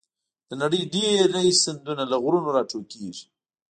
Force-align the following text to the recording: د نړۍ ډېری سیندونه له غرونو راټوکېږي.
د 0.47 0.51
نړۍ 0.61 0.81
ډېری 0.93 1.47
سیندونه 1.63 2.03
له 2.11 2.17
غرونو 2.23 2.49
راټوکېږي. 2.55 3.25